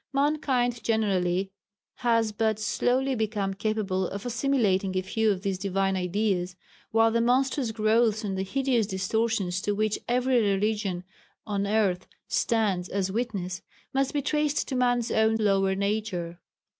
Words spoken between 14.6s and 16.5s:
to man's own lower nature.